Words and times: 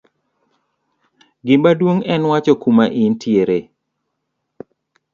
gimaduong' 1.45 2.05
en 2.13 2.21
wacho 2.31 2.53
kuma 2.63 2.85
intiere 3.03 3.59